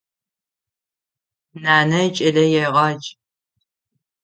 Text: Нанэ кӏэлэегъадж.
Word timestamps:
Нанэ 1.61 2.01
кӏэлэегъадж. 2.15 3.07